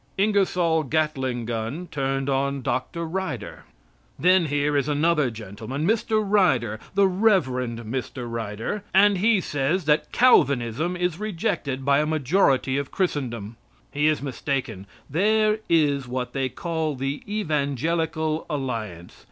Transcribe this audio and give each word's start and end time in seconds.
INGERSOLL 0.17 0.81
GATLING 0.85 1.45
GUN 1.45 1.85
TURNED 1.91 2.27
ON 2.27 2.63
DR. 2.63 3.05
RYDER 3.05 3.65
Then 4.17 4.47
here 4.47 4.75
is 4.75 4.89
another 4.89 5.29
gentleman, 5.29 5.85
Mr. 5.87 6.19
Ryder, 6.27 6.79
the 6.95 7.07
Rev. 7.07 7.45
Mr. 7.45 8.27
Ryder, 8.27 8.83
and 8.95 9.19
he 9.19 9.39
says 9.39 9.85
that 9.85 10.11
Calvinism 10.11 10.97
is 10.97 11.19
rejected 11.19 11.85
by 11.85 11.99
a 11.99 12.07
majority 12.07 12.79
of 12.79 12.89
Christendom. 12.89 13.57
He 13.91 14.07
is 14.07 14.23
mistaken. 14.23 14.87
There 15.07 15.59
is 15.69 16.07
what 16.07 16.33
they 16.33 16.49
call 16.49 16.95
the 16.95 17.21
Evangelical 17.29 18.47
Alliance. 18.49 19.17